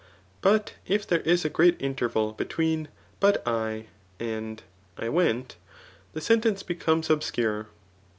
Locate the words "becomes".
6.63-7.11